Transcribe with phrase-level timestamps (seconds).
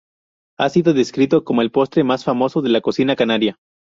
[0.57, 3.59] Ha sido descrito como el postre "más famoso" de la cocina canaria.